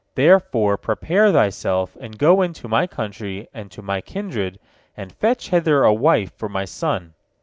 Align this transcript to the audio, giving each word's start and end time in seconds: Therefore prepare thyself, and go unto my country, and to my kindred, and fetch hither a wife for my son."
Therefore 0.15 0.77
prepare 0.77 1.31
thyself, 1.31 1.95
and 2.01 2.17
go 2.17 2.41
unto 2.41 2.67
my 2.67 2.87
country, 2.87 3.47
and 3.53 3.69
to 3.69 3.83
my 3.83 4.01
kindred, 4.01 4.57
and 4.97 5.11
fetch 5.11 5.49
hither 5.49 5.83
a 5.83 5.93
wife 5.93 6.35
for 6.35 6.49
my 6.49 6.65
son." 6.65 7.13